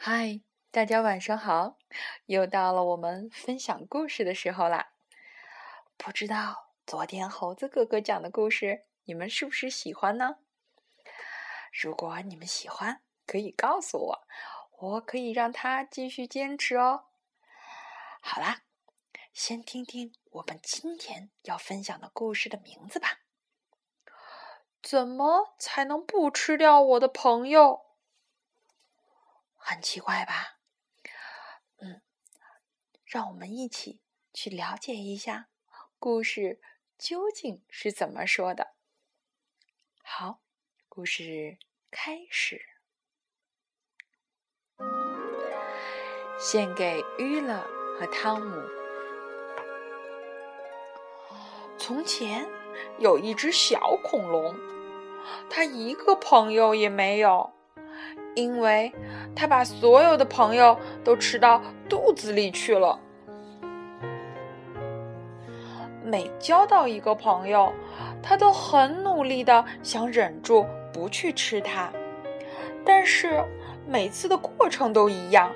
[0.00, 1.76] 嗨，大家晚上好！
[2.26, 4.92] 又到了我们分享故事的时候啦。
[5.96, 10.36] 不知道昨天猴子哥哥讲的故事，你们是不是喜欢呢？
[11.72, 14.28] 如果你们喜欢，可以告诉我，
[14.78, 17.06] 我可以让他继续坚持哦。
[18.20, 18.62] 好啦，
[19.34, 23.18] 先听听我们今天要分享的故事的名字吧。
[24.80, 27.87] 怎么才能不吃掉我的朋友？
[29.70, 30.60] 很奇怪吧？
[31.80, 32.00] 嗯，
[33.04, 34.00] 让我们一起
[34.32, 35.50] 去了解一下
[35.98, 36.58] 故事
[36.96, 38.74] 究竟是怎么说的。
[40.02, 40.40] 好，
[40.88, 41.58] 故事
[41.90, 42.62] 开始。
[46.40, 47.60] 献给娱乐
[48.00, 48.62] 和汤姆。
[51.78, 52.48] 从前
[52.98, 54.56] 有一只小恐龙，
[55.50, 57.52] 它一个朋友也没有。
[58.38, 58.92] 因为
[59.34, 62.96] 他把所有的朋友都吃到肚子里去了。
[66.04, 67.72] 每交到一个朋友，
[68.22, 71.90] 他都很努力的想忍住不去吃它，
[72.84, 73.44] 但是
[73.88, 75.50] 每次的过程都一样。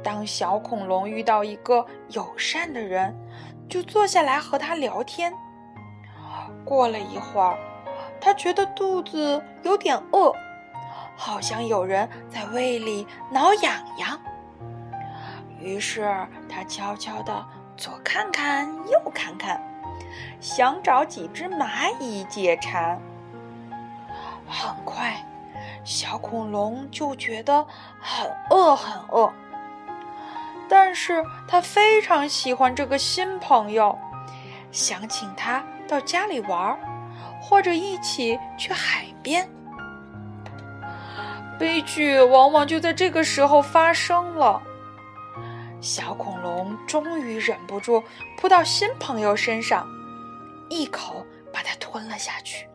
[0.00, 3.12] 当小恐龙遇到一个友善的人，
[3.68, 5.34] 就坐下来和他聊天。
[6.64, 7.58] 过了一会儿，
[8.20, 10.32] 他觉得肚子有点饿。
[11.20, 14.16] 好像有人在胃里挠痒痒，
[15.60, 16.08] 于是
[16.48, 17.44] 他悄悄地
[17.76, 19.60] 左看看右看看，
[20.40, 23.00] 想找几只蚂蚁解馋。
[24.46, 25.26] 很快，
[25.82, 27.66] 小恐龙就觉得
[28.00, 29.32] 很饿很饿，
[30.68, 33.98] 但是他非常喜欢这个新朋友，
[34.70, 36.78] 想请他到家里玩，
[37.42, 39.50] 或者一起去海边。
[41.58, 44.62] 悲剧往往就在这个时候发生了。
[45.80, 48.02] 小恐龙终于忍不住
[48.36, 49.86] 扑到新朋友身上，
[50.70, 52.66] 一口把它吞了下去。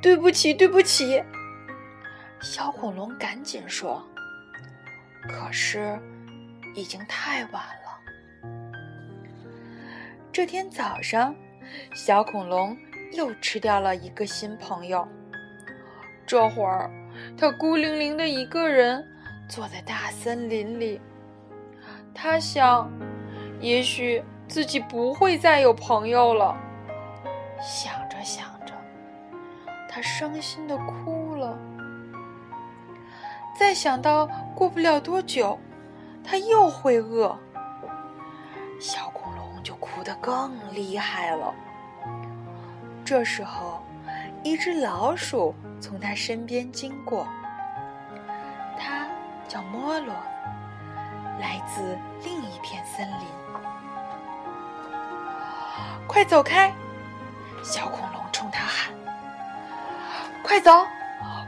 [0.00, 1.22] 对不起，对不起，
[2.40, 4.04] 小恐龙赶紧说。
[5.28, 5.98] 可是，
[6.74, 7.98] 已经太晚了。
[10.32, 11.34] 这天早上，
[11.94, 12.76] 小恐龙
[13.12, 15.06] 又吃掉了一个新朋友。
[16.26, 16.90] 这会儿。
[17.40, 19.06] 他孤零零的一个人
[19.48, 21.00] 坐在大森林里，
[22.12, 22.90] 他想，
[23.60, 26.56] 也许自己不会再有朋友了。
[27.62, 28.74] 想着想着，
[29.88, 31.56] 他伤心的哭了。
[33.56, 35.56] 再想到过不了多久，
[36.24, 37.38] 他又会饿，
[38.80, 41.54] 小恐龙就哭得更厉害了。
[43.04, 43.80] 这时候，
[44.48, 45.54] 一只老鼠。
[45.78, 47.28] 从他身边经过，
[48.80, 49.06] 他
[49.46, 50.14] 叫摩罗，
[51.38, 53.26] 来自另一片森林。
[56.06, 56.72] 快走开！
[57.62, 58.94] 小恐龙冲他喊
[60.42, 60.86] ：“快走，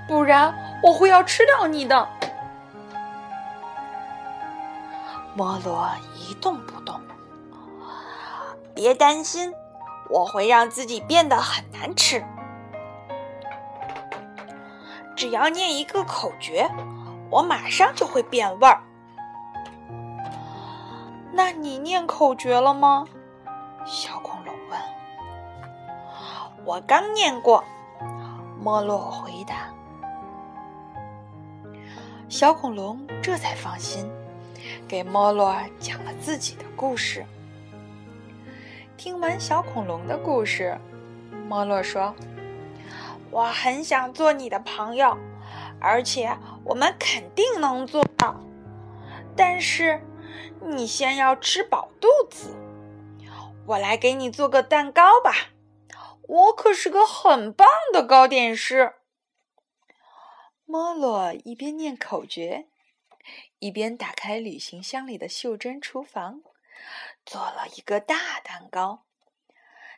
[0.07, 2.07] 不然我会要吃掉你的！”
[5.35, 7.01] 摩罗一动不动。
[8.75, 9.55] 别担心，
[10.11, 12.23] 我会让自己变得很难吃。
[15.21, 16.67] 只要念一个口诀，
[17.29, 18.81] 我马上就会变味儿。
[21.31, 23.05] 那你念口诀了吗？
[23.85, 24.81] 小恐龙问。
[26.65, 27.63] 我刚念过，
[28.59, 29.69] 莫洛回答。
[32.31, 34.11] 小恐龙这才放心，
[34.89, 37.27] 给莫洛讲了自己的故事。
[38.97, 40.81] 听完小恐龙的故事，
[41.47, 42.15] 莫洛说。
[43.31, 45.17] 我很想做你的朋友，
[45.81, 48.41] 而且我们肯定能做到。
[49.37, 50.03] 但是，
[50.61, 52.57] 你先要吃饱肚子。
[53.67, 55.51] 我来给你做个蛋糕吧，
[56.23, 58.95] 我可是个很棒的糕点师。
[60.65, 62.67] 莫洛一边念口诀，
[63.61, 66.43] 一边打开旅行箱里的袖珍厨房，
[67.25, 69.05] 做了一个大蛋糕。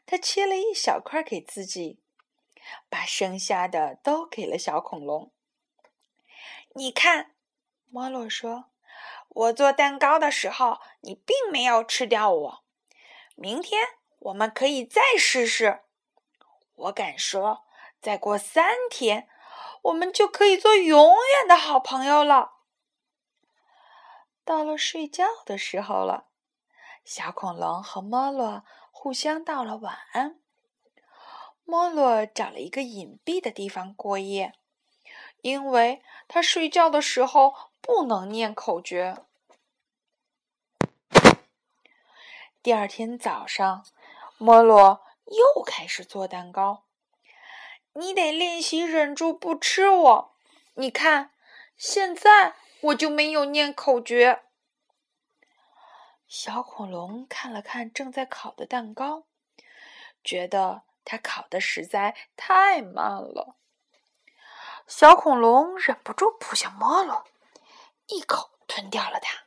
[0.05, 1.99] 他切了一小块给自己。
[2.89, 5.33] 把剩下的都给了小恐龙。
[6.75, 7.35] 你看，
[7.91, 8.71] 莫洛说
[9.29, 12.65] ：“我做蛋糕的时候，你并没有吃掉我。
[13.35, 13.83] 明天
[14.19, 15.83] 我们可以再试试。
[16.75, 17.65] 我敢说，
[18.01, 19.29] 再过三天，
[19.83, 22.53] 我们就可以做永远的好朋友了。”
[24.45, 26.27] 到了睡觉的时候了，
[27.05, 30.42] 小恐龙和莫洛互相道了晚安。
[31.65, 34.53] 莫洛找了一个隐蔽的地方过夜，
[35.41, 39.17] 因为他睡觉的时候不能念口诀。
[42.63, 43.85] 第二天早上，
[44.39, 46.85] 莫洛又开始做蛋糕。
[47.95, 50.37] 你得练习忍住不吃我。
[50.75, 51.33] 你看，
[51.77, 54.43] 现在我就没有念口诀。
[56.27, 59.25] 小恐龙看了看正在烤的蛋糕，
[60.25, 63.57] 觉得它烤的实在太慢了。
[64.87, 67.25] 小恐龙忍不住扑向莫洛，
[68.07, 69.45] 一口吞掉了它。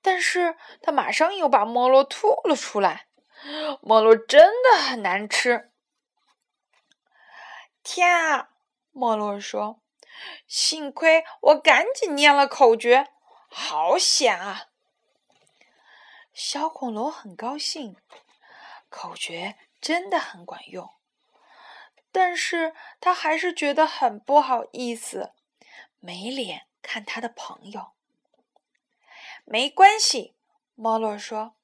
[0.00, 3.06] 但是它马上又把莫洛吐了出来。
[3.80, 5.70] 莫洛真的很难吃。
[7.82, 8.50] 天啊！
[8.90, 9.80] 莫洛说
[10.48, 13.12] ：“幸亏我赶紧念了口诀，
[13.48, 14.66] 好险啊！”
[16.34, 17.96] 小恐龙很高兴，
[18.88, 20.90] 口诀真的很管用。
[22.10, 25.32] 但是他还是觉得很不好意思，
[26.00, 27.92] 没脸看他的朋友。
[29.44, 30.34] 没关系，
[30.74, 31.54] 莫洛说：“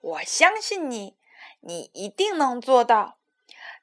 [0.00, 1.16] 我相信你，
[1.60, 3.18] 你一定能做到。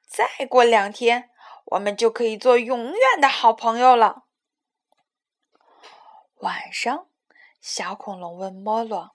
[0.06, 1.30] 再过两天，
[1.66, 4.24] 我们就可以做永远的好朋友了。”
[6.38, 7.08] 晚上，
[7.60, 9.14] 小恐龙问莫洛：“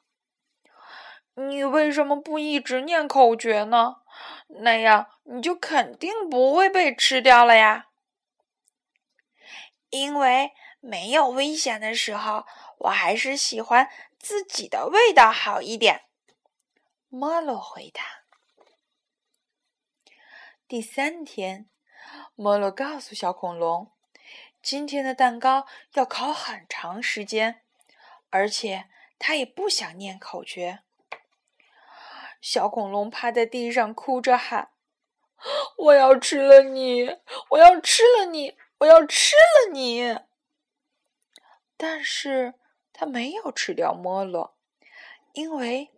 [1.36, 4.02] 你为什么不一直念口诀呢？
[4.48, 7.88] 那样你就肯定不会被吃掉了呀。”
[9.90, 12.46] 因为没有危险的时候。
[12.80, 13.90] 我还是喜欢
[14.20, 16.04] 自己的味道好一点。
[17.08, 18.26] 莫洛回答。
[20.68, 21.70] 第三天，
[22.36, 23.94] 莫洛告诉小恐龙，
[24.62, 27.64] 今天的蛋糕要烤很长时间，
[28.30, 30.84] 而且他也不想念口诀。
[32.48, 34.70] 小恐龙趴在地上哭着喊
[35.80, 37.18] ：“我要吃了你！
[37.50, 38.56] 我要吃了你！
[38.78, 40.20] 我要吃了你！”
[41.76, 42.54] 但是。
[42.94, 44.56] 他没有吃掉莫洛，
[45.34, 45.92] 因为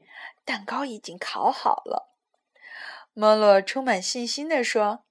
[0.44, 2.16] 蛋糕已经烤好了。
[3.14, 5.04] 莫洛充满信心地说：“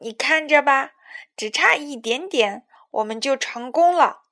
[0.00, 0.92] 你看着吧，
[1.34, 4.22] 只差一点点，我们就成功了。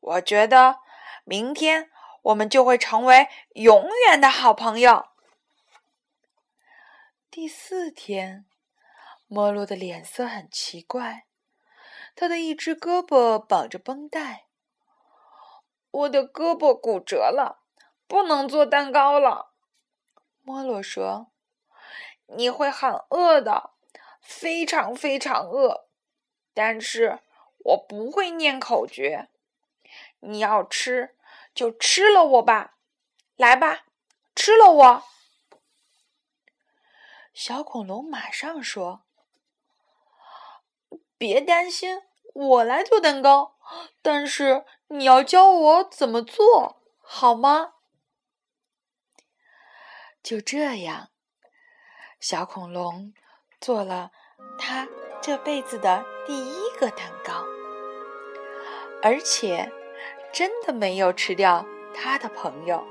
[0.00, 0.80] 我觉得
[1.24, 1.88] 明天
[2.20, 5.06] 我们就会成为永远的好朋友。”
[7.32, 8.44] 第四天，
[9.28, 11.26] 莫洛的脸色很奇怪，
[12.16, 14.46] 他的一只胳膊绑着绷带。
[15.92, 17.62] 我的胳膊骨折了，
[18.08, 19.52] 不能做蛋糕了。
[20.42, 21.30] 莫洛说
[22.26, 23.74] ：“你会很饿的，
[24.20, 25.86] 非常非常饿。
[26.52, 27.20] 但是
[27.58, 29.28] 我不会念口诀。
[30.18, 31.14] 你要吃
[31.54, 32.74] 就吃了我吧，
[33.36, 33.84] 来吧，
[34.34, 35.04] 吃了我。”
[37.32, 39.02] 小恐龙马上说
[41.16, 42.02] ：“别担心，
[42.34, 43.56] 我来做蛋糕。”
[44.02, 47.74] 但是你要教我怎么做好吗？
[50.22, 51.10] 就这样，
[52.18, 53.14] 小恐龙
[53.60, 54.10] 做了
[54.58, 54.88] 他
[55.22, 57.44] 这辈子的第一个蛋糕，
[59.02, 59.72] 而且
[60.32, 62.84] 真的没有吃掉他的朋友。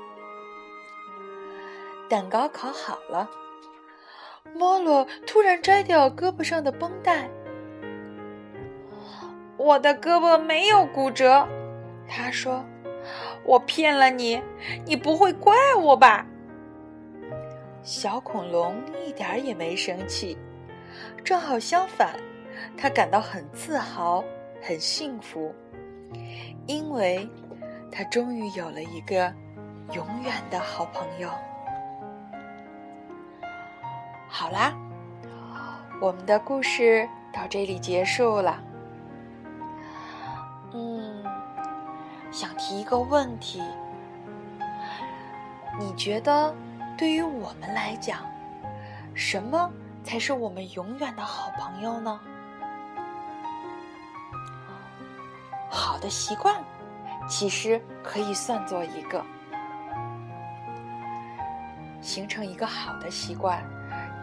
[2.08, 3.30] 蛋糕烤好了，
[4.54, 7.28] 莫洛突然摘掉胳膊上的绷带。
[9.56, 11.46] 我的胳膊没有骨折，
[12.08, 12.64] 他说
[13.44, 14.40] ：“我骗了你，
[14.86, 16.26] 你不会怪我吧？”
[17.82, 18.74] 小恐龙
[19.06, 20.36] 一点也没生气，
[21.24, 22.14] 正好相反，
[22.76, 24.24] 他感到很自豪、
[24.62, 25.54] 很幸福，
[26.66, 27.28] 因为
[27.90, 29.32] 他终于有了一个
[29.92, 31.30] 永远的好朋友。
[34.32, 34.72] 好啦，
[36.00, 38.62] 我们的故事到这里结束了。
[40.72, 41.24] 嗯
[42.30, 43.60] 想提一个问题：
[45.78, 46.54] 你觉得
[46.96, 48.20] 对于我们来讲，
[49.14, 49.68] 什么
[50.04, 52.20] 才是我们永远的好朋友呢？
[55.68, 56.64] 好的习惯
[57.28, 59.22] 其实可以算作一个。
[62.00, 63.62] 形成一个好的习惯，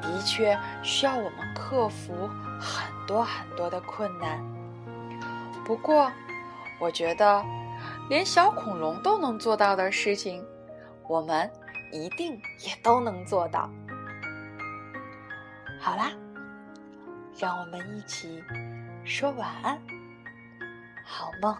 [0.02, 4.40] 的确需要我们克服很多很多的困难。
[5.66, 6.12] 不过，
[6.80, 7.44] 我觉得。
[8.10, 10.42] 连小恐龙都能做到的事情，
[11.10, 11.52] 我们
[11.92, 13.70] 一定也都能做到。
[15.78, 16.12] 好啦，
[17.38, 18.42] 让我们一起
[19.04, 19.78] 说晚安，
[21.04, 21.54] 好梦。